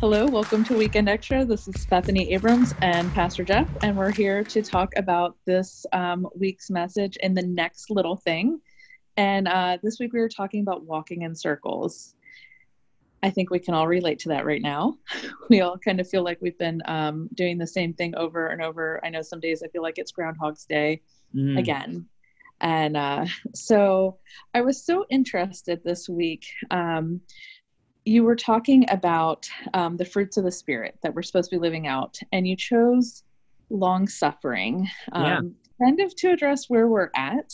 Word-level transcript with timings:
Hello, 0.00 0.26
welcome 0.26 0.62
to 0.62 0.78
Weekend 0.78 1.08
Extra. 1.08 1.44
This 1.44 1.66
is 1.66 1.84
Bethany 1.86 2.32
Abrams 2.32 2.72
and 2.82 3.12
Pastor 3.14 3.42
Jeff, 3.42 3.68
and 3.82 3.96
we're 3.96 4.12
here 4.12 4.44
to 4.44 4.62
talk 4.62 4.92
about 4.96 5.36
this 5.44 5.84
um, 5.92 6.24
week's 6.36 6.70
message 6.70 7.16
in 7.16 7.34
the 7.34 7.42
next 7.42 7.90
little 7.90 8.14
thing. 8.14 8.60
And 9.16 9.48
uh, 9.48 9.78
this 9.82 9.98
week 9.98 10.12
we 10.12 10.20
were 10.20 10.28
talking 10.28 10.60
about 10.60 10.84
walking 10.84 11.22
in 11.22 11.34
circles. 11.34 12.14
I 13.24 13.30
think 13.30 13.50
we 13.50 13.58
can 13.58 13.74
all 13.74 13.88
relate 13.88 14.20
to 14.20 14.28
that 14.28 14.46
right 14.46 14.62
now. 14.62 14.98
We 15.50 15.62
all 15.62 15.76
kind 15.76 15.98
of 15.98 16.08
feel 16.08 16.22
like 16.22 16.38
we've 16.40 16.58
been 16.58 16.80
um, 16.84 17.28
doing 17.34 17.58
the 17.58 17.66
same 17.66 17.92
thing 17.92 18.14
over 18.14 18.48
and 18.48 18.62
over. 18.62 19.04
I 19.04 19.08
know 19.10 19.22
some 19.22 19.40
days 19.40 19.64
I 19.64 19.68
feel 19.68 19.82
like 19.82 19.98
it's 19.98 20.12
Groundhog's 20.12 20.64
Day 20.64 21.02
mm. 21.34 21.58
again. 21.58 22.06
And 22.60 22.96
uh, 22.96 23.26
so 23.54 24.18
I 24.54 24.60
was 24.60 24.84
so 24.84 25.06
interested 25.10 25.82
this 25.82 26.08
week. 26.08 26.46
Um, 26.70 27.20
you 28.08 28.24
were 28.24 28.36
talking 28.36 28.86
about 28.88 29.46
um, 29.74 29.96
the 29.96 30.04
fruits 30.04 30.38
of 30.38 30.44
the 30.44 30.50
spirit 30.50 30.98
that 31.02 31.14
we're 31.14 31.22
supposed 31.22 31.50
to 31.50 31.56
be 31.56 31.60
living 31.60 31.86
out, 31.86 32.18
and 32.32 32.48
you 32.48 32.56
chose 32.56 33.22
long 33.70 34.08
suffering, 34.08 34.88
um, 35.12 35.24
yeah. 35.24 35.40
kind 35.86 36.00
of 36.00 36.16
to 36.16 36.30
address 36.30 36.70
where 36.70 36.88
we're 36.88 37.10
at, 37.14 37.52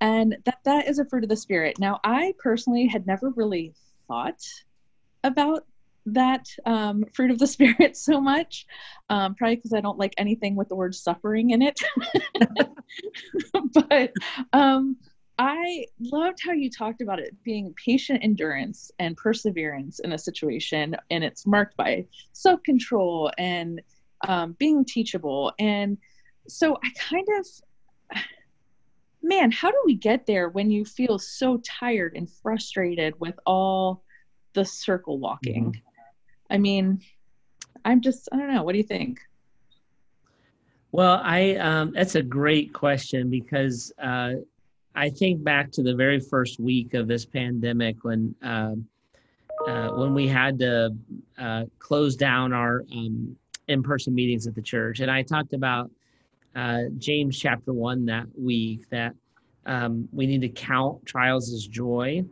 and 0.00 0.36
that 0.44 0.58
that 0.64 0.88
is 0.88 0.98
a 0.98 1.06
fruit 1.06 1.24
of 1.24 1.30
the 1.30 1.36
spirit. 1.36 1.78
Now, 1.78 2.00
I 2.04 2.34
personally 2.38 2.86
had 2.86 3.06
never 3.06 3.30
really 3.30 3.72
thought 4.06 4.42
about 5.24 5.64
that 6.04 6.46
um, 6.66 7.04
fruit 7.14 7.30
of 7.30 7.38
the 7.38 7.46
spirit 7.56 7.96
so 7.96 8.20
much, 8.20 8.66
um, 9.08 9.34
probably 9.34 9.56
because 9.56 9.72
I 9.72 9.80
don't 9.80 9.98
like 9.98 10.12
anything 10.18 10.54
with 10.54 10.68
the 10.68 10.76
word 10.76 10.94
suffering 10.94 11.50
in 11.50 11.62
it. 11.62 11.80
but 13.88 14.12
um, 14.52 14.96
I 15.38 15.86
loved 16.00 16.40
how 16.44 16.52
you 16.52 16.68
talked 16.68 17.00
about 17.00 17.20
it 17.20 17.34
being 17.44 17.72
patient 17.84 18.24
endurance 18.24 18.90
and 18.98 19.16
perseverance 19.16 20.00
in 20.00 20.12
a 20.12 20.18
situation, 20.18 20.96
and 21.10 21.22
it's 21.22 21.46
marked 21.46 21.76
by 21.76 22.06
self 22.32 22.62
control 22.64 23.30
and 23.38 23.80
um, 24.26 24.56
being 24.58 24.84
teachable. 24.84 25.52
And 25.60 25.96
so 26.48 26.76
I 26.82 26.90
kind 26.98 27.26
of, 27.38 28.20
man, 29.22 29.52
how 29.52 29.70
do 29.70 29.80
we 29.86 29.94
get 29.94 30.26
there 30.26 30.48
when 30.48 30.72
you 30.72 30.84
feel 30.84 31.20
so 31.20 31.58
tired 31.58 32.16
and 32.16 32.28
frustrated 32.28 33.14
with 33.20 33.38
all 33.46 34.02
the 34.54 34.64
circle 34.64 35.20
walking? 35.20 35.66
Mm-hmm. 35.66 36.52
I 36.52 36.58
mean, 36.58 37.00
I'm 37.84 38.00
just, 38.00 38.28
I 38.32 38.38
don't 38.38 38.52
know. 38.52 38.64
What 38.64 38.72
do 38.72 38.78
you 38.78 38.84
think? 38.84 39.20
Well, 40.90 41.20
I 41.22 41.54
um, 41.56 41.92
that's 41.92 42.14
a 42.14 42.22
great 42.22 42.72
question 42.72 43.28
because 43.28 43.92
uh, 44.02 44.32
I 44.98 45.10
think 45.10 45.44
back 45.44 45.70
to 45.72 45.82
the 45.82 45.94
very 45.94 46.18
first 46.18 46.58
week 46.58 46.94
of 46.94 47.06
this 47.06 47.24
pandemic 47.24 48.02
when 48.02 48.34
um, 48.42 48.86
uh, 49.66 49.90
when 49.90 50.12
we 50.12 50.26
had 50.26 50.58
to 50.58 50.90
uh, 51.38 51.64
close 51.78 52.16
down 52.16 52.52
our 52.52 52.84
um, 52.92 53.36
in-person 53.68 54.12
meetings 54.12 54.48
at 54.48 54.56
the 54.56 54.62
church, 54.62 54.98
and 54.98 55.08
I 55.10 55.22
talked 55.22 55.52
about 55.52 55.90
uh, 56.56 56.82
James 56.98 57.38
chapter 57.38 57.72
one 57.72 58.06
that 58.06 58.26
week 58.36 58.88
that 58.90 59.14
um, 59.66 60.08
we 60.12 60.26
need 60.26 60.40
to 60.40 60.48
count 60.48 61.06
trials 61.06 61.52
as 61.52 61.68
joy 61.68 62.24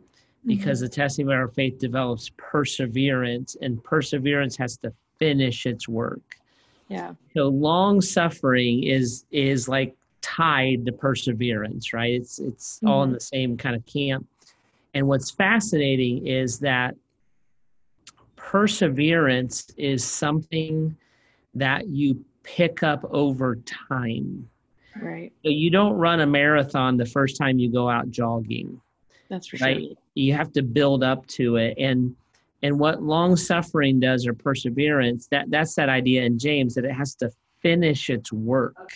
because 0.45 0.79
mm-hmm. 0.79 0.87
the 0.87 0.89
testing 0.89 1.27
of 1.27 1.31
our 1.31 1.47
faith 1.47 1.79
develops 1.79 2.29
perseverance, 2.35 3.55
and 3.61 3.81
perseverance 3.81 4.57
has 4.57 4.75
to 4.79 4.91
finish 5.19 5.65
its 5.65 5.87
work. 5.87 6.35
Yeah. 6.89 7.13
So 7.33 7.47
long 7.47 8.01
suffering 8.01 8.83
is 8.83 9.23
is 9.31 9.69
like 9.69 9.95
tied 10.27 10.85
to 10.85 10.91
perseverance, 10.91 11.93
right? 11.93 12.13
It's 12.13 12.39
it's 12.39 12.77
mm-hmm. 12.77 12.87
all 12.87 13.03
in 13.03 13.09
mm-hmm. 13.09 13.13
the 13.15 13.19
same 13.21 13.57
kind 13.57 13.75
of 13.75 13.85
camp. 13.85 14.27
And 14.93 15.07
what's 15.07 15.31
fascinating 15.31 16.25
is 16.27 16.59
that 16.59 16.95
perseverance 18.35 19.67
is 19.77 20.03
something 20.03 20.95
that 21.53 21.87
you 21.87 22.23
pick 22.43 22.83
up 22.83 23.05
over 23.11 23.57
time. 23.57 24.49
Right. 24.99 25.31
So 25.43 25.51
you 25.51 25.69
don't 25.69 25.93
run 25.93 26.21
a 26.21 26.25
marathon 26.25 26.97
the 26.97 27.05
first 27.05 27.37
time 27.37 27.59
you 27.59 27.71
go 27.71 27.89
out 27.89 28.09
jogging. 28.09 28.81
That's 29.29 29.47
for 29.47 29.57
right? 29.57 29.79
sure. 29.79 29.95
You 30.15 30.33
have 30.33 30.51
to 30.53 30.63
build 30.63 31.03
up 31.03 31.27
to 31.27 31.57
it. 31.57 31.77
And 31.77 32.15
and 32.63 32.79
what 32.79 33.03
long 33.03 33.35
suffering 33.35 33.99
does 33.99 34.25
or 34.25 34.33
perseverance, 34.33 35.27
that 35.27 35.51
that's 35.51 35.75
that 35.75 35.89
idea 35.89 36.23
in 36.23 36.39
James 36.39 36.73
that 36.73 36.85
it 36.85 36.93
has 36.93 37.13
to 37.15 37.29
finish 37.61 38.09
its 38.09 38.33
work 38.33 38.93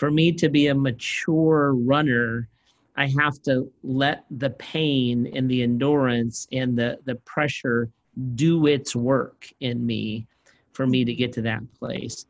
for 0.00 0.10
me 0.10 0.32
to 0.32 0.48
be 0.48 0.68
a 0.68 0.74
mature 0.74 1.74
runner, 1.74 2.48
I 2.96 3.06
have 3.18 3.42
to 3.42 3.70
let 3.82 4.24
the 4.30 4.48
pain 4.48 5.30
and 5.34 5.46
the 5.46 5.62
endurance 5.62 6.48
and 6.52 6.74
the, 6.74 6.98
the 7.04 7.16
pressure 7.16 7.90
do 8.34 8.66
its 8.66 8.96
work 8.96 9.46
in 9.60 9.84
me 9.84 10.26
for 10.72 10.86
me 10.86 11.04
to 11.04 11.12
get 11.12 11.34
to 11.34 11.42
that 11.42 11.60
place. 11.78 12.24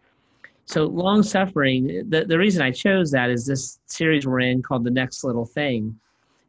So, 0.64 0.86
long 0.86 1.22
suffering, 1.22 2.08
the, 2.08 2.24
the 2.24 2.36
reason 2.36 2.60
I 2.60 2.72
chose 2.72 3.12
that 3.12 3.30
is 3.30 3.46
this 3.46 3.78
series 3.86 4.26
we're 4.26 4.40
in 4.40 4.62
called 4.62 4.82
The 4.82 4.90
Next 4.90 5.22
Little 5.22 5.46
Thing. 5.46 5.96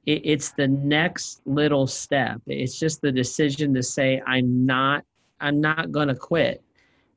It, 0.08 0.22
it's 0.24 0.54
the 0.54 0.70
next 0.70 1.42
little 1.46 1.86
step. 1.86 2.42
It's 2.48 2.80
just 2.80 3.00
the 3.00 3.12
decision 3.12 3.76
to 3.76 3.84
say, 3.84 4.24
I'm 4.26 4.66
not, 4.66 5.06
I'm 5.40 5.62
not 5.62 5.92
going 5.92 6.08
to 6.08 6.16
quit 6.16 6.64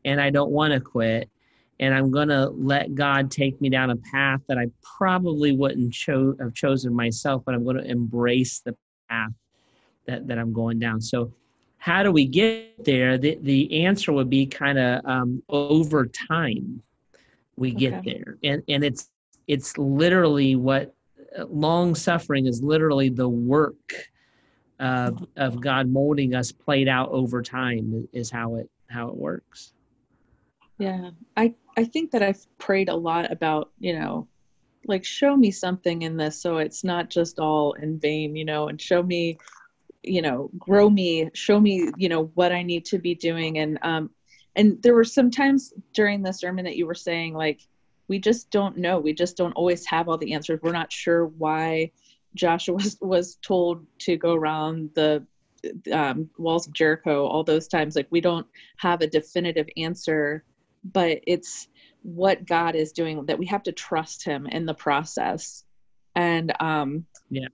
and 0.04 0.20
I 0.20 0.28
don't 0.28 0.50
want 0.50 0.74
to 0.74 0.80
quit 0.80 1.30
and 1.80 1.94
I'm 1.94 2.10
going 2.10 2.28
to 2.28 2.50
let 2.50 2.94
God 2.94 3.30
take 3.30 3.60
me 3.60 3.68
down 3.68 3.90
a 3.90 3.96
path 3.96 4.40
that 4.48 4.58
I 4.58 4.66
probably 4.96 5.52
wouldn't 5.52 5.92
cho- 5.92 6.36
have 6.40 6.54
chosen 6.54 6.94
myself, 6.94 7.42
but 7.44 7.54
I'm 7.54 7.64
going 7.64 7.76
to 7.76 7.84
embrace 7.84 8.60
the 8.60 8.76
path 9.08 9.32
that, 10.06 10.26
that 10.28 10.38
I'm 10.38 10.52
going 10.52 10.78
down. 10.78 11.00
So, 11.00 11.32
how 11.78 12.02
do 12.02 12.10
we 12.10 12.24
get 12.26 12.82
there? 12.84 13.18
The, 13.18 13.38
the 13.42 13.84
answer 13.84 14.10
would 14.12 14.30
be 14.30 14.46
kind 14.46 14.78
of 14.78 15.04
um, 15.04 15.42
over 15.50 16.06
time 16.06 16.82
we 17.56 17.72
get 17.72 18.02
there. 18.04 18.38
And, 18.42 18.62
and 18.68 18.82
it's, 18.82 19.10
it's 19.46 19.76
literally 19.76 20.56
what 20.56 20.94
long 21.48 21.94
suffering 21.94 22.46
is 22.46 22.62
literally 22.62 23.10
the 23.10 23.28
work 23.28 23.92
of, 24.80 25.26
of 25.36 25.60
God 25.60 25.88
molding 25.88 26.34
us 26.34 26.52
played 26.52 26.88
out 26.88 27.10
over 27.10 27.42
time 27.42 28.08
is 28.14 28.30
how 28.30 28.56
it, 28.56 28.70
how 28.88 29.08
it 29.08 29.16
works. 29.16 29.74
Yeah. 30.78 31.10
I 31.36 31.54
I 31.76 31.84
think 31.84 32.10
that 32.12 32.22
I've 32.22 32.46
prayed 32.58 32.88
a 32.88 32.94
lot 32.94 33.32
about, 33.32 33.70
you 33.78 33.98
know, 33.98 34.28
like 34.86 35.04
show 35.04 35.36
me 35.36 35.50
something 35.50 36.02
in 36.02 36.16
this 36.16 36.40
so 36.40 36.58
it's 36.58 36.84
not 36.84 37.10
just 37.10 37.38
all 37.38 37.72
in 37.74 37.98
vain, 37.98 38.36
you 38.36 38.44
know, 38.44 38.68
and 38.68 38.80
show 38.80 39.02
me, 39.02 39.38
you 40.02 40.22
know, 40.22 40.50
grow 40.58 40.90
me, 40.90 41.30
show 41.32 41.58
me, 41.58 41.90
you 41.96 42.08
know, 42.08 42.24
what 42.34 42.52
I 42.52 42.62
need 42.62 42.84
to 42.86 42.98
be 42.98 43.14
doing 43.14 43.58
and 43.58 43.78
um 43.82 44.10
and 44.56 44.80
there 44.82 44.94
were 44.94 45.04
some 45.04 45.30
times 45.30 45.72
during 45.94 46.22
the 46.22 46.32
sermon 46.32 46.64
that 46.64 46.76
you 46.76 46.86
were 46.86 46.94
saying 46.94 47.34
like 47.34 47.60
we 48.08 48.18
just 48.18 48.50
don't 48.50 48.76
know. 48.76 48.98
We 48.98 49.12
just 49.14 49.36
don't 49.36 49.52
always 49.52 49.86
have 49.86 50.08
all 50.08 50.18
the 50.18 50.34
answers. 50.34 50.60
We're 50.62 50.72
not 50.72 50.92
sure 50.92 51.26
why 51.26 51.90
Joshua 52.34 52.74
was, 52.76 52.98
was 53.00 53.36
told 53.36 53.86
to 54.00 54.16
go 54.16 54.34
around 54.34 54.90
the 54.94 55.26
um, 55.92 56.28
walls 56.36 56.66
of 56.66 56.74
Jericho 56.74 57.26
all 57.26 57.42
those 57.42 57.68
times. 57.68 57.96
Like 57.96 58.08
we 58.10 58.20
don't 58.20 58.46
have 58.76 59.00
a 59.00 59.06
definitive 59.06 59.66
answer 59.76 60.44
but 60.92 61.20
it's 61.26 61.68
what 62.02 62.46
God 62.46 62.74
is 62.74 62.92
doing 62.92 63.24
that 63.26 63.38
we 63.38 63.46
have 63.46 63.62
to 63.64 63.72
trust 63.72 64.24
him 64.24 64.46
in 64.46 64.66
the 64.66 64.74
process. 64.74 65.64
And 66.14 66.52
um 66.60 67.06
yeah. 67.30 67.48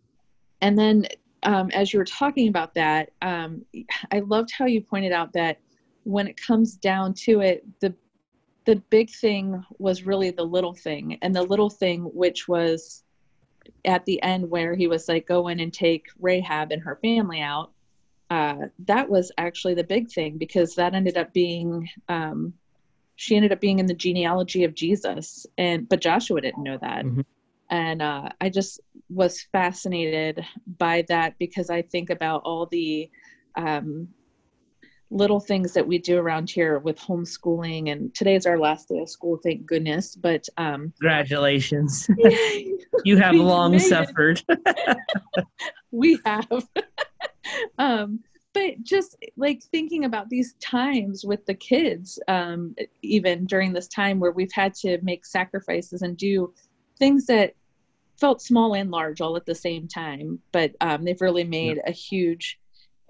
And 0.60 0.78
then 0.78 1.06
um 1.42 1.70
as 1.72 1.92
you 1.92 1.98
were 1.98 2.04
talking 2.04 2.48
about 2.48 2.74
that, 2.74 3.10
um 3.22 3.64
I 4.12 4.20
loved 4.20 4.50
how 4.56 4.66
you 4.66 4.80
pointed 4.80 5.12
out 5.12 5.32
that 5.34 5.58
when 6.04 6.26
it 6.26 6.40
comes 6.40 6.74
down 6.74 7.14
to 7.14 7.40
it, 7.40 7.64
the 7.80 7.94
the 8.66 8.76
big 8.90 9.10
thing 9.10 9.64
was 9.78 10.04
really 10.04 10.30
the 10.30 10.44
little 10.44 10.74
thing 10.74 11.18
and 11.22 11.34
the 11.34 11.42
little 11.42 11.70
thing 11.70 12.02
which 12.02 12.46
was 12.46 13.04
at 13.84 14.04
the 14.04 14.22
end 14.22 14.48
where 14.48 14.74
he 14.74 14.86
was 14.86 15.08
like 15.08 15.26
go 15.26 15.48
in 15.48 15.60
and 15.60 15.72
take 15.72 16.06
rahab 16.20 16.70
and 16.72 16.82
her 16.82 16.98
family 17.02 17.40
out 17.40 17.72
uh, 18.30 18.66
that 18.86 19.08
was 19.08 19.32
actually 19.38 19.74
the 19.74 19.82
big 19.82 20.08
thing 20.10 20.38
because 20.38 20.74
that 20.76 20.94
ended 20.94 21.16
up 21.16 21.32
being 21.32 21.88
um, 22.08 22.52
she 23.20 23.36
ended 23.36 23.52
up 23.52 23.60
being 23.60 23.78
in 23.78 23.84
the 23.84 23.92
genealogy 23.92 24.64
of 24.64 24.72
Jesus, 24.72 25.44
and 25.58 25.86
but 25.86 26.00
Joshua 26.00 26.40
didn't 26.40 26.62
know 26.62 26.78
that. 26.80 27.04
Mm-hmm. 27.04 27.20
And 27.68 28.00
uh, 28.00 28.30
I 28.40 28.48
just 28.48 28.80
was 29.10 29.42
fascinated 29.52 30.42
by 30.78 31.04
that 31.08 31.34
because 31.38 31.68
I 31.68 31.82
think 31.82 32.08
about 32.08 32.40
all 32.46 32.64
the 32.64 33.10
um, 33.56 34.08
little 35.10 35.38
things 35.38 35.74
that 35.74 35.86
we 35.86 35.98
do 35.98 36.16
around 36.16 36.48
here 36.48 36.78
with 36.78 36.98
homeschooling 36.98 37.92
and 37.92 38.14
today's 38.14 38.46
our 38.46 38.58
last 38.58 38.88
day 38.88 39.00
of 39.00 39.08
school 39.08 39.40
thank 39.42 39.66
goodness 39.66 40.14
but 40.14 40.46
um 40.56 40.92
congratulations 41.00 42.08
you 43.04 43.16
have 43.16 43.34
long 43.34 43.76
suffered 43.80 44.40
we 45.90 46.16
have 46.24 46.46
um 47.78 48.20
but 48.52 48.82
just 48.82 49.16
like 49.36 49.62
thinking 49.62 50.04
about 50.04 50.28
these 50.28 50.54
times 50.60 51.24
with 51.24 51.44
the 51.46 51.54
kids 51.54 52.18
um, 52.28 52.74
even 53.02 53.46
during 53.46 53.72
this 53.72 53.88
time 53.88 54.18
where 54.18 54.32
we've 54.32 54.52
had 54.52 54.74
to 54.74 54.98
make 55.02 55.24
sacrifices 55.24 56.02
and 56.02 56.16
do 56.16 56.52
things 56.98 57.26
that 57.26 57.54
felt 58.18 58.42
small 58.42 58.74
and 58.74 58.90
large 58.90 59.20
all 59.20 59.36
at 59.36 59.46
the 59.46 59.54
same 59.54 59.88
time 59.88 60.38
but 60.52 60.72
um, 60.80 61.04
they've 61.04 61.20
really 61.20 61.44
made 61.44 61.76
yeah. 61.76 61.90
a 61.90 61.92
huge 61.92 62.60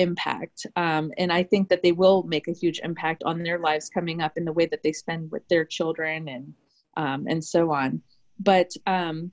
impact. 0.01 0.67
Um, 0.77 1.13
and 1.19 1.33
I 1.33 1.43
think 1.43 1.69
that 1.69 1.83
they 1.83 1.93
will 1.93 2.25
make 2.25 2.49
a 2.49 2.53
huge 2.53 2.81
impact 2.83 3.23
on 3.25 3.43
their 3.43 3.59
lives 3.59 3.91
coming 3.91 4.21
up 4.21 4.33
in 4.37 4.45
the 4.45 4.53
way 4.53 4.67
that 4.67 4.83
they 4.83 4.93
spend 4.93 5.31
with 5.31 5.47
their 5.49 5.65
children 5.65 6.29
and 6.29 6.55
um, 6.97 7.27
and 7.29 7.45
so 7.45 7.71
on. 7.71 8.03
But 8.41 8.71
um, 8.87 9.31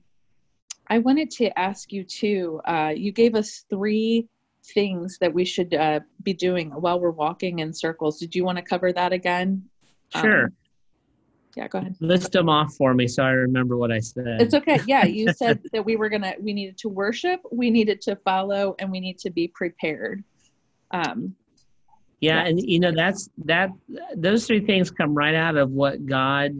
I 0.88 0.98
wanted 0.98 1.30
to 1.32 1.58
ask 1.58 1.92
you 1.92 2.04
too. 2.04 2.60
Uh, 2.64 2.92
you 2.94 3.10
gave 3.10 3.34
us 3.34 3.64
three 3.68 4.28
things 4.74 5.18
that 5.20 5.32
we 5.32 5.44
should 5.44 5.74
uh, 5.74 6.00
be 6.22 6.32
doing 6.32 6.70
while 6.70 7.00
we're 7.00 7.10
walking 7.10 7.60
in 7.60 7.72
circles. 7.72 8.18
Did 8.18 8.34
you 8.34 8.44
want 8.44 8.58
to 8.58 8.62
cover 8.62 8.92
that 8.92 9.12
again? 9.12 9.64
Sure. 10.14 10.44
Um, 10.44 10.56
yeah, 11.56 11.66
go 11.68 11.78
ahead. 11.78 11.96
List 12.00 12.32
them 12.32 12.48
off 12.48 12.74
for 12.74 12.94
me 12.94 13.08
so 13.08 13.24
I 13.24 13.30
remember 13.30 13.76
what 13.76 13.90
I 13.90 13.98
said. 13.98 14.40
It's 14.40 14.54
okay. 14.54 14.80
Yeah, 14.86 15.04
you 15.04 15.32
said 15.36 15.60
that 15.72 15.84
we 15.84 15.96
were 15.96 16.08
gonna, 16.08 16.34
we 16.40 16.52
needed 16.52 16.78
to 16.78 16.88
worship, 16.88 17.40
we 17.50 17.70
needed 17.70 18.00
to 18.02 18.16
follow, 18.16 18.76
and 18.78 18.90
we 18.90 19.00
need 19.00 19.18
to 19.18 19.30
be 19.30 19.48
prepared. 19.48 20.22
Um, 20.92 21.34
yeah, 22.20 22.42
yeah, 22.42 22.48
and 22.48 22.60
you 22.60 22.80
know 22.80 22.92
that's 22.92 23.28
that. 23.44 23.70
Those 24.14 24.46
three 24.46 24.64
things 24.64 24.90
come 24.90 25.14
right 25.14 25.34
out 25.34 25.56
of 25.56 25.70
what 25.70 26.06
God 26.06 26.52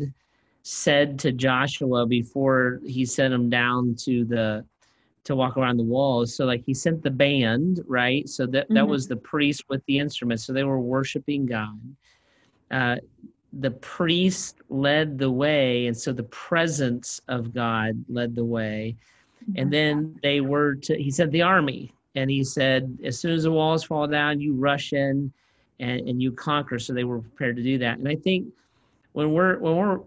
said 0.63 1.19
to 1.21 1.33
Joshua 1.33 2.07
before 2.07 2.81
He 2.85 3.05
sent 3.05 3.33
him 3.33 3.49
down 3.49 3.97
to 4.01 4.25
the 4.25 4.65
to 5.29 5.37
walk 5.37 5.59
around 5.59 5.77
the 5.77 5.83
walls. 5.83 6.35
So 6.35 6.47
like 6.47 6.65
he 6.65 6.73
sent 6.73 7.03
the 7.03 7.11
band, 7.11 7.83
right? 7.87 8.27
So 8.27 8.47
that 8.47 8.67
that 8.69 8.75
mm-hmm. 8.75 8.91
was 8.91 9.07
the 9.07 9.17
priest 9.17 9.65
with 9.69 9.85
the 9.85 9.99
instruments. 9.99 10.45
So 10.45 10.55
they 10.55 10.65
were 10.65 10.81
worshiping 10.81 11.45
God. 11.45 11.79
Uh, 12.71 12.97
the 13.53 13.71
priest 13.71 14.57
led 14.71 15.19
the 15.19 15.31
way, 15.31 15.87
and 15.87 15.97
so 15.97 16.13
the 16.13 16.25
presence 16.25 17.21
of 17.29 17.55
God 17.55 18.03
led 18.09 18.35
the 18.35 18.45
way. 18.45 18.97
And 19.57 19.73
then 19.73 20.19
they 20.23 20.41
were 20.41 20.75
to. 20.75 20.97
He 20.97 21.11
said 21.11 21.31
the 21.31 21.43
army, 21.43 21.93
and 22.15 22.31
he 22.31 22.43
said 22.43 22.99
as 23.05 23.19
soon 23.19 23.33
as 23.33 23.45
the 23.45 23.53
walls 23.53 23.85
fall 23.85 24.07
down, 24.07 24.41
you 24.41 24.55
rush 24.55 24.93
in, 24.93 25.33
and 25.79 26.09
and 26.09 26.23
you 26.23 26.33
conquer. 26.33 26.79
So 26.79 26.95
they 26.95 27.05
were 27.05 27.21
prepared 27.21 27.57
to 27.57 27.63
do 27.63 27.79
that. 27.79 27.99
And 27.99 28.09
I 28.09 28.17
think 28.17 28.47
when 29.13 29.33
we're 29.33 29.59
when 29.59 29.77
we're 29.77 30.01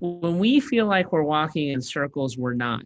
when 0.00 0.38
we 0.38 0.60
feel 0.60 0.86
like 0.86 1.12
we're 1.12 1.22
walking 1.22 1.68
in 1.70 1.80
circles, 1.80 2.38
we're 2.38 2.54
not 2.54 2.84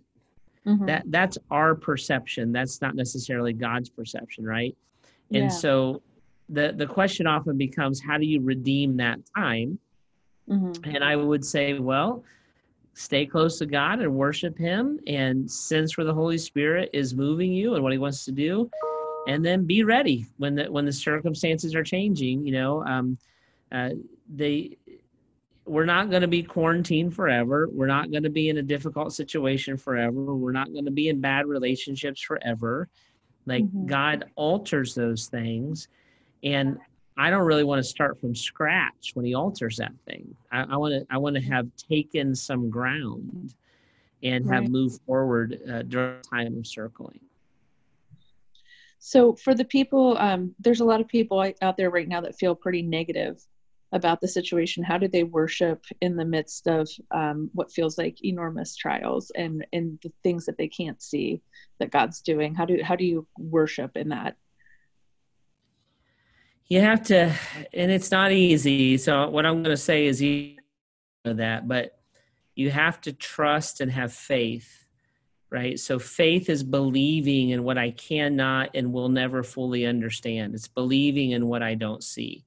Mm-hmm. 0.66 0.86
That 0.86 1.02
that's 1.06 1.38
our 1.50 1.74
perception. 1.74 2.52
That's 2.52 2.80
not 2.80 2.94
necessarily 2.94 3.52
God's 3.52 3.88
perception, 3.88 4.44
right? 4.44 4.76
And 5.32 5.44
yeah. 5.44 5.48
so 5.48 6.02
the 6.48 6.72
the 6.76 6.86
question 6.86 7.26
often 7.26 7.56
becomes 7.56 8.00
how 8.00 8.18
do 8.18 8.26
you 8.26 8.40
redeem 8.40 8.96
that 8.98 9.18
time? 9.36 9.78
Mm-hmm. 10.48 10.94
And 10.94 11.04
I 11.04 11.16
would 11.16 11.44
say, 11.44 11.78
well, 11.78 12.24
stay 12.94 13.26
close 13.26 13.58
to 13.58 13.66
God 13.66 14.00
and 14.00 14.14
worship 14.14 14.56
him 14.58 15.00
and 15.06 15.50
sense 15.50 15.96
where 15.96 16.04
the 16.04 16.14
Holy 16.14 16.38
Spirit 16.38 16.90
is 16.92 17.14
moving 17.14 17.52
you 17.52 17.74
and 17.74 17.82
what 17.82 17.92
he 17.92 17.98
wants 17.98 18.24
to 18.26 18.32
do. 18.32 18.70
And 19.28 19.44
then 19.44 19.64
be 19.64 19.84
ready 19.84 20.26
when 20.38 20.54
the 20.56 20.70
when 20.70 20.84
the 20.84 20.92
circumstances 20.92 21.74
are 21.74 21.84
changing, 21.84 22.44
you 22.46 22.52
know. 22.52 22.84
Um, 22.84 23.18
uh, 23.70 23.90
they 24.34 24.76
we're 25.64 25.84
not 25.84 26.10
going 26.10 26.22
to 26.22 26.28
be 26.28 26.42
quarantined 26.42 27.14
forever. 27.14 27.68
We're 27.72 27.86
not 27.86 28.10
going 28.10 28.24
to 28.24 28.30
be 28.30 28.48
in 28.48 28.58
a 28.58 28.62
difficult 28.62 29.12
situation 29.12 29.76
forever. 29.76 30.34
We're 30.34 30.52
not 30.52 30.72
going 30.72 30.84
to 30.84 30.90
be 30.90 31.08
in 31.08 31.20
bad 31.20 31.46
relationships 31.46 32.20
forever. 32.20 32.88
Like 33.46 33.64
mm-hmm. 33.64 33.86
God 33.86 34.24
alters 34.34 34.94
those 34.94 35.26
things. 35.26 35.88
And 36.42 36.78
I 37.16 37.30
don't 37.30 37.44
really 37.44 37.64
want 37.64 37.78
to 37.78 37.88
start 37.88 38.18
from 38.20 38.34
scratch 38.34 39.12
when 39.14 39.24
he 39.24 39.34
alters 39.34 39.76
that 39.76 39.92
thing. 40.06 40.34
I, 40.50 40.76
want 40.76 40.94
to 40.94 41.06
I 41.10 41.18
want 41.18 41.36
to 41.36 41.42
have 41.42 41.68
taken 41.76 42.34
some 42.34 42.70
ground 42.70 43.54
and 44.22 44.46
right. 44.46 44.62
have 44.62 44.70
moved 44.70 45.00
forward 45.02 45.60
uh, 45.70 45.82
during 45.82 46.22
time 46.22 46.56
of 46.56 46.66
circling. 46.66 47.20
So 48.98 49.34
for 49.34 49.54
the 49.54 49.64
people, 49.64 50.16
um, 50.18 50.54
there's 50.60 50.80
a 50.80 50.84
lot 50.84 51.00
of 51.00 51.08
people 51.08 51.44
out 51.60 51.76
there 51.76 51.90
right 51.90 52.08
now 52.08 52.20
that 52.20 52.36
feel 52.36 52.54
pretty 52.54 52.82
negative 52.82 53.44
about 53.92 54.20
the 54.20 54.28
situation. 54.28 54.82
How 54.82 54.98
do 54.98 55.06
they 55.06 55.22
worship 55.22 55.84
in 56.00 56.16
the 56.16 56.24
midst 56.24 56.66
of 56.66 56.88
um, 57.10 57.50
what 57.52 57.70
feels 57.70 57.98
like 57.98 58.24
enormous 58.24 58.74
trials 58.74 59.30
and 59.36 59.66
and 59.72 59.98
the 60.02 60.12
things 60.22 60.46
that 60.46 60.56
they 60.56 60.68
can't 60.68 61.00
see 61.00 61.42
that 61.78 61.90
god's 61.90 62.20
doing? 62.20 62.54
How 62.54 62.64
do 62.64 62.78
how 62.82 62.96
do 62.96 63.04
you 63.04 63.26
worship 63.38 63.96
in 63.96 64.08
that? 64.08 64.36
You 66.66 66.80
have 66.80 67.02
to 67.04 67.34
and 67.74 67.90
it's 67.90 68.10
not 68.10 68.32
easy. 68.32 68.96
So 68.96 69.28
what 69.28 69.44
i'm 69.44 69.62
going 69.62 69.76
to 69.76 69.76
say 69.76 70.06
is 70.06 70.22
you 70.22 70.56
know 71.24 71.34
that 71.34 71.68
but 71.68 71.98
you 72.54 72.70
have 72.70 73.00
to 73.02 73.12
trust 73.12 73.80
and 73.80 73.92
have 73.92 74.12
faith 74.12 74.78
right? 75.50 75.78
So 75.78 75.98
faith 75.98 76.48
is 76.48 76.62
believing 76.62 77.50
in 77.50 77.62
what 77.62 77.76
i 77.76 77.90
cannot 77.90 78.70
and 78.74 78.90
will 78.90 79.10
never 79.10 79.42
fully 79.42 79.84
understand. 79.84 80.54
It's 80.54 80.66
believing 80.66 81.32
in 81.32 81.46
what 81.46 81.62
i 81.62 81.74
don't 81.74 82.02
see 82.02 82.46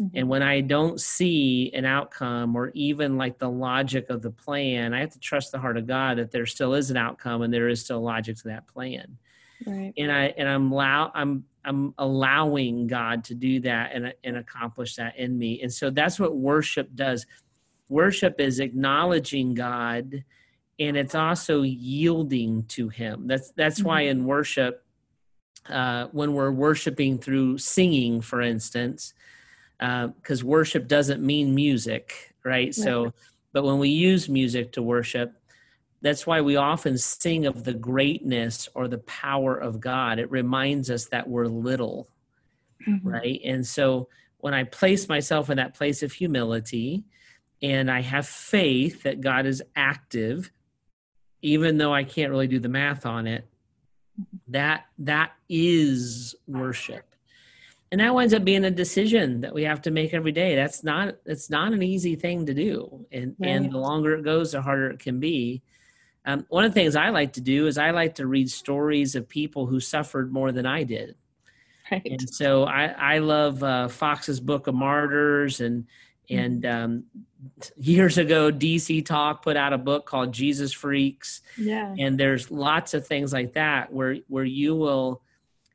Mm-hmm. 0.00 0.16
And 0.16 0.28
when 0.28 0.42
I 0.42 0.60
don't 0.60 1.00
see 1.00 1.70
an 1.72 1.84
outcome 1.84 2.56
or 2.56 2.70
even 2.74 3.16
like 3.16 3.38
the 3.38 3.48
logic 3.48 4.10
of 4.10 4.22
the 4.22 4.30
plan, 4.30 4.92
I 4.92 5.00
have 5.00 5.12
to 5.12 5.20
trust 5.20 5.52
the 5.52 5.58
heart 5.58 5.76
of 5.76 5.86
God 5.86 6.18
that 6.18 6.32
there 6.32 6.46
still 6.46 6.74
is 6.74 6.90
an 6.90 6.96
outcome 6.96 7.42
and 7.42 7.54
there 7.54 7.68
is 7.68 7.84
still 7.84 8.00
logic 8.00 8.36
to 8.38 8.48
that 8.48 8.66
plan. 8.66 9.18
Right. 9.64 9.92
And 9.96 10.10
I 10.10 10.34
and 10.36 10.48
I'm 10.48 10.72
allow 10.72 11.12
I'm 11.14 11.44
I'm 11.64 11.94
allowing 11.96 12.88
God 12.88 13.24
to 13.24 13.34
do 13.34 13.60
that 13.60 13.92
and 13.94 14.12
and 14.24 14.36
accomplish 14.36 14.96
that 14.96 15.16
in 15.16 15.38
me. 15.38 15.62
And 15.62 15.72
so 15.72 15.90
that's 15.90 16.18
what 16.18 16.36
worship 16.36 16.94
does. 16.94 17.24
Worship 17.88 18.40
is 18.40 18.58
acknowledging 18.58 19.54
God 19.54 20.24
and 20.78 20.96
it's 20.96 21.14
also 21.14 21.62
yielding 21.62 22.64
to 22.64 22.88
him. 22.88 23.28
That's 23.28 23.52
that's 23.52 23.78
mm-hmm. 23.78 23.88
why 23.88 24.00
in 24.02 24.24
worship 24.24 24.84
uh, 25.68 26.08
when 26.12 26.34
we're 26.34 26.50
worshiping 26.50 27.18
through 27.18 27.58
singing, 27.58 28.20
for 28.20 28.42
instance, 28.42 29.14
because 29.78 30.42
uh, 30.42 30.46
worship 30.46 30.88
doesn't 30.88 31.22
mean 31.22 31.54
music, 31.54 32.34
right? 32.44 32.74
So, 32.74 33.12
but 33.52 33.64
when 33.64 33.78
we 33.78 33.88
use 33.88 34.28
music 34.28 34.72
to 34.72 34.82
worship, 34.82 35.34
that's 36.00 36.26
why 36.26 36.42
we 36.42 36.56
often 36.56 36.98
sing 36.98 37.46
of 37.46 37.64
the 37.64 37.72
greatness 37.72 38.68
or 38.74 38.88
the 38.88 38.98
power 38.98 39.56
of 39.56 39.80
God. 39.80 40.18
It 40.18 40.30
reminds 40.30 40.90
us 40.90 41.06
that 41.06 41.28
we're 41.28 41.46
little, 41.46 42.08
mm-hmm. 42.86 43.08
right? 43.08 43.40
And 43.44 43.66
so 43.66 44.08
when 44.38 44.52
I 44.52 44.64
place 44.64 45.08
myself 45.08 45.48
in 45.48 45.56
that 45.56 45.74
place 45.74 46.02
of 46.02 46.12
humility 46.12 47.04
and 47.62 47.90
I 47.90 48.02
have 48.02 48.26
faith 48.26 49.04
that 49.04 49.22
God 49.22 49.46
is 49.46 49.62
active, 49.74 50.50
even 51.40 51.78
though 51.78 51.94
I 51.94 52.04
can't 52.04 52.30
really 52.30 52.48
do 52.48 52.58
the 52.58 52.68
math 52.68 53.06
on 53.06 53.26
it, 53.26 53.48
mm-hmm. 54.20 54.52
that 54.52 54.84
that 54.98 55.32
is 55.48 56.34
worship 56.46 57.13
and 57.94 58.00
that 58.00 58.12
winds 58.12 58.34
up 58.34 58.44
being 58.44 58.64
a 58.64 58.72
decision 58.72 59.42
that 59.42 59.54
we 59.54 59.62
have 59.62 59.80
to 59.80 59.92
make 59.92 60.12
every 60.12 60.32
day 60.32 60.56
that's 60.56 60.82
not 60.82 61.14
it's 61.26 61.48
not 61.48 61.72
an 61.72 61.80
easy 61.80 62.16
thing 62.16 62.44
to 62.44 62.52
do 62.52 63.06
and 63.12 63.36
right. 63.38 63.50
and 63.50 63.70
the 63.70 63.78
longer 63.78 64.14
it 64.14 64.24
goes 64.24 64.50
the 64.50 64.60
harder 64.60 64.90
it 64.90 64.98
can 64.98 65.20
be 65.20 65.62
um, 66.26 66.44
one 66.48 66.64
of 66.64 66.74
the 66.74 66.80
things 66.80 66.96
i 66.96 67.10
like 67.10 67.34
to 67.34 67.40
do 67.40 67.68
is 67.68 67.78
i 67.78 67.92
like 67.92 68.16
to 68.16 68.26
read 68.26 68.50
stories 68.50 69.14
of 69.14 69.28
people 69.28 69.66
who 69.66 69.78
suffered 69.78 70.32
more 70.32 70.50
than 70.50 70.66
i 70.66 70.82
did 70.82 71.14
right. 71.88 72.02
and 72.04 72.28
so 72.28 72.64
i 72.64 72.86
i 72.86 73.18
love 73.18 73.62
uh, 73.62 73.86
foxe's 73.86 74.40
book 74.40 74.66
of 74.66 74.74
martyrs 74.74 75.60
and 75.60 75.86
and 76.28 76.64
mm-hmm. 76.64 76.84
um, 76.84 77.04
years 77.76 78.18
ago 78.18 78.50
dc 78.50 79.06
talk 79.06 79.44
put 79.44 79.56
out 79.56 79.72
a 79.72 79.78
book 79.78 80.04
called 80.04 80.32
jesus 80.32 80.72
freaks 80.72 81.42
yeah 81.56 81.94
and 81.96 82.18
there's 82.18 82.50
lots 82.50 82.92
of 82.92 83.06
things 83.06 83.32
like 83.32 83.52
that 83.52 83.92
where 83.92 84.16
where 84.26 84.42
you 84.42 84.74
will 84.74 85.22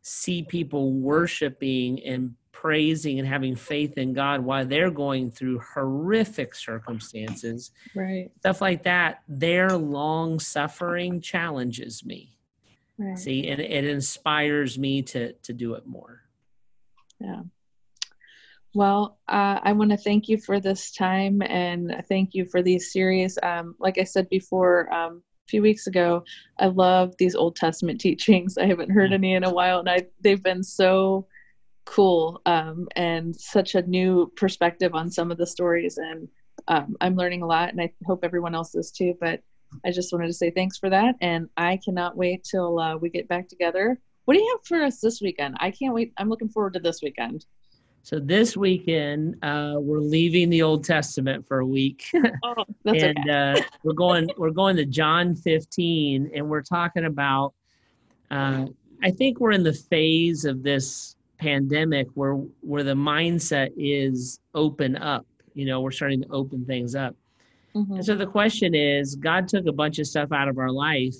see 0.01 0.43
people 0.43 0.93
worshiping 0.93 2.03
and 2.03 2.35
praising 2.51 3.19
and 3.19 3.27
having 3.27 3.55
faith 3.55 3.97
in 3.97 4.11
God 4.13 4.41
while 4.41 4.65
they're 4.65 4.91
going 4.91 5.31
through 5.31 5.59
horrific 5.59 6.53
circumstances. 6.53 7.71
Right. 7.95 8.31
Stuff 8.39 8.59
like 8.59 8.83
that, 8.83 9.23
their 9.27 9.69
long 9.77 10.39
suffering 10.39 11.21
challenges 11.21 12.03
me. 12.03 12.37
Right. 12.97 13.17
See, 13.17 13.47
and 13.47 13.61
it 13.61 13.85
inspires 13.85 14.77
me 14.77 15.01
to 15.03 15.33
to 15.33 15.53
do 15.53 15.75
it 15.75 15.85
more. 15.87 16.21
Yeah. 17.21 17.43
Well, 18.73 19.19
uh, 19.27 19.59
I 19.63 19.71
want 19.71 19.91
to 19.91 19.97
thank 19.97 20.27
you 20.27 20.37
for 20.37 20.59
this 20.59 20.91
time 20.91 21.41
and 21.41 22.03
thank 22.07 22.35
you 22.35 22.45
for 22.45 22.61
these 22.61 22.91
series. 22.91 23.39
Um, 23.41 23.75
like 23.79 23.97
I 23.97 24.03
said 24.03 24.29
before, 24.29 24.93
um, 24.93 25.23
few 25.49 25.61
weeks 25.61 25.87
ago. 25.87 26.23
I 26.59 26.67
love 26.67 27.15
these 27.17 27.35
Old 27.35 27.55
Testament 27.55 27.99
teachings. 28.07 28.57
I 28.57 28.65
haven't 28.65 28.91
heard 28.91 29.13
any 29.13 29.33
in 29.33 29.43
a 29.43 29.53
while, 29.53 29.79
and 29.79 29.89
I 29.89 30.05
they've 30.21 30.43
been 30.43 30.63
so 30.63 31.27
cool 31.85 32.41
um, 32.45 32.87
and 32.95 33.35
such 33.35 33.75
a 33.75 33.81
new 33.81 34.31
perspective 34.35 34.93
on 34.93 35.09
some 35.09 35.31
of 35.31 35.37
the 35.37 35.47
stories. 35.47 35.97
And 35.97 36.27
um, 36.67 36.95
I'm 37.01 37.15
learning 37.15 37.41
a 37.41 37.47
lot, 37.47 37.69
and 37.69 37.81
I 37.81 37.91
hope 38.05 38.23
everyone 38.23 38.55
else 38.55 38.75
is 38.75 38.91
too. 38.91 39.15
But 39.19 39.41
I 39.85 39.91
just 39.91 40.13
wanted 40.13 40.27
to 40.27 40.33
say 40.33 40.51
thanks 40.51 40.77
for 40.77 40.89
that, 40.89 41.15
and 41.21 41.49
I 41.57 41.79
cannot 41.83 42.17
wait 42.17 42.43
till 42.43 42.79
uh, 42.79 42.97
we 42.97 43.09
get 43.09 43.27
back 43.27 43.47
together. 43.47 43.99
What 44.25 44.35
do 44.35 44.41
you 44.41 44.57
have 44.57 44.65
for 44.65 44.83
us 44.83 44.99
this 44.99 45.21
weekend? 45.21 45.55
I 45.59 45.71
can't 45.71 45.93
wait. 45.93 46.13
I'm 46.17 46.29
looking 46.29 46.49
forward 46.49 46.73
to 46.73 46.79
this 46.79 47.01
weekend. 47.01 47.45
So 48.03 48.19
this 48.19 48.57
weekend, 48.57 49.35
uh, 49.43 49.75
we're 49.77 49.99
leaving 49.99 50.49
the 50.49 50.61
Old 50.61 50.83
Testament 50.83 51.47
for 51.47 51.59
a 51.59 51.65
week, 51.65 52.09
oh, 52.43 52.65
and 52.85 53.17
okay. 53.19 53.29
uh, 53.29 53.61
we're 53.83 53.93
going 53.93 54.29
we're 54.37 54.51
going 54.51 54.75
to 54.77 54.85
John 54.85 55.35
15, 55.35 56.31
and 56.33 56.49
we're 56.49 56.61
talking 56.61 57.05
about. 57.05 57.53
Uh, 58.31 58.65
I 59.01 59.11
think 59.11 59.39
we're 59.39 59.51
in 59.51 59.63
the 59.63 59.73
phase 59.73 60.45
of 60.45 60.63
this 60.63 61.15
pandemic 61.37 62.07
where 62.13 62.33
where 62.61 62.83
the 62.83 62.93
mindset 62.93 63.71
is 63.77 64.39
open 64.53 64.95
up. 64.97 65.25
You 65.53 65.65
know, 65.65 65.81
we're 65.81 65.91
starting 65.91 66.21
to 66.21 66.29
open 66.29 66.65
things 66.65 66.95
up. 66.95 67.15
Mm-hmm. 67.75 67.95
And 67.95 68.05
so 68.05 68.15
the 68.15 68.27
question 68.27 68.73
is, 68.73 69.15
God 69.15 69.47
took 69.47 69.67
a 69.67 69.71
bunch 69.71 69.99
of 69.99 70.07
stuff 70.07 70.31
out 70.31 70.47
of 70.47 70.57
our 70.57 70.71
life. 70.71 71.15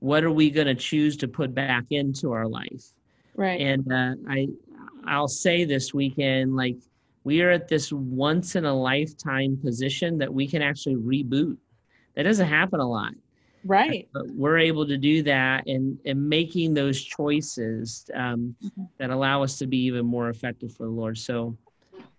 What 0.00 0.24
are 0.24 0.30
we 0.30 0.50
going 0.50 0.66
to 0.66 0.74
choose 0.74 1.16
to 1.18 1.28
put 1.28 1.54
back 1.54 1.84
into 1.90 2.32
our 2.32 2.46
life? 2.46 2.92
Right. 3.36 3.60
And 3.60 3.92
uh, 3.92 4.14
I, 4.28 4.48
I'll 5.06 5.28
say 5.28 5.64
this 5.64 5.92
weekend, 5.94 6.56
like 6.56 6.76
we 7.24 7.40
are 7.42 7.50
at 7.50 7.68
this 7.68 7.92
once 7.92 8.56
in 8.56 8.64
a 8.64 8.74
lifetime 8.74 9.56
position 9.56 10.18
that 10.18 10.32
we 10.32 10.46
can 10.46 10.62
actually 10.62 10.96
reboot. 10.96 11.56
That 12.14 12.24
doesn't 12.24 12.46
happen 12.46 12.80
a 12.80 12.88
lot. 12.88 13.12
Right. 13.64 14.08
But 14.12 14.30
we're 14.30 14.58
able 14.58 14.86
to 14.86 14.98
do 14.98 15.22
that 15.22 15.66
and, 15.66 15.98
and 16.04 16.28
making 16.28 16.74
those 16.74 17.02
choices 17.02 18.10
um, 18.14 18.54
mm-hmm. 18.62 18.84
that 18.98 19.10
allow 19.10 19.42
us 19.42 19.58
to 19.58 19.66
be 19.66 19.78
even 19.84 20.04
more 20.04 20.28
effective 20.28 20.74
for 20.74 20.84
the 20.84 20.92
Lord. 20.92 21.16
So 21.16 21.56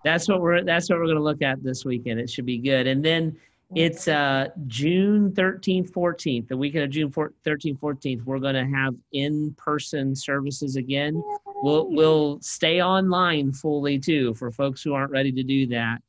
that's 0.04 0.28
what 0.28 0.42
we're 0.42 0.64
that's 0.64 0.90
what 0.90 1.00
we're 1.00 1.06
going 1.06 1.18
to 1.18 1.24
look 1.24 1.42
at 1.42 1.64
this 1.64 1.86
weekend. 1.86 2.20
It 2.20 2.30
should 2.30 2.46
be 2.46 2.58
good. 2.58 2.88
And 2.88 3.04
then 3.04 3.38
it's 3.74 4.08
uh, 4.08 4.50
June 4.68 5.32
13th, 5.32 5.92
14th, 5.92 6.48
the 6.48 6.58
weekend 6.58 6.84
of 6.84 6.92
June 6.92 7.12
13th, 7.12 7.80
14th. 7.80 8.24
We're 8.24 8.40
going 8.40 8.56
to 8.56 8.66
have 8.66 8.94
in-person 9.12 10.16
services 10.16 10.76
again. 10.76 11.22
We'll 11.64 11.90
we'll 11.90 12.40
stay 12.42 12.82
online 12.82 13.54
fully 13.54 13.98
too 13.98 14.34
for 14.36 14.52
folks 14.52 14.84
who 14.84 14.94
aren't 14.94 15.12
ready 15.12 15.32
to 15.32 15.44
do 15.44 15.66
that. 15.68 16.02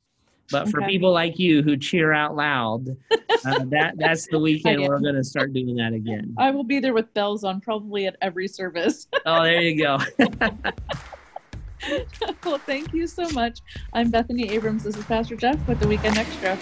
But 0.51 0.69
for 0.69 0.81
okay. 0.81 0.91
people 0.91 1.13
like 1.13 1.39
you 1.39 1.63
who 1.63 1.77
cheer 1.77 2.13
out 2.13 2.37
loud, 2.37 2.89
uh, 3.11 3.65
that 3.71 3.95
that's 3.97 4.29
the 4.29 4.39
weekend 4.39 4.83
we're 4.83 5.01
going 5.01 5.15
to 5.15 5.25
start 5.25 5.53
doing 5.53 5.77
that 5.77 5.93
again. 5.93 6.35
I 6.39 6.51
will 6.51 6.65
be 6.65 6.79
there 6.79 6.95
with 6.95 7.13
bells 7.15 7.43
on, 7.43 7.61
probably 7.61 8.07
at 8.07 8.17
every 8.23 8.49
service. 8.49 9.09
oh, 9.27 9.43
there 9.43 9.63
you 9.63 9.83
go. 9.83 9.99
well, 12.45 12.59
thank 12.59 12.93
you 12.93 13.07
so 13.07 13.29
much. 13.31 13.61
I'm 13.93 14.11
Bethany 14.11 14.51
Abrams. 14.51 14.85
This 14.85 14.97
is 14.97 15.05
Pastor 15.05 15.37
Jeff 15.37 15.67
with 15.67 15.81
the 15.81 15.89
Weekend 15.89 16.17
Extra. 16.19 16.57